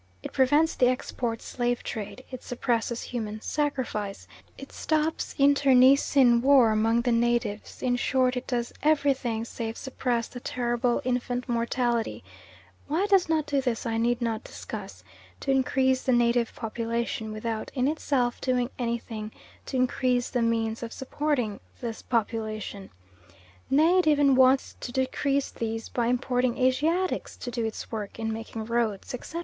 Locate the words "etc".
29.13-29.39